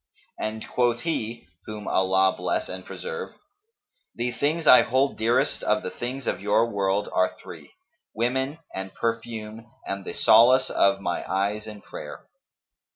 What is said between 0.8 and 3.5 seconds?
he (whom Allah bless and preserve!),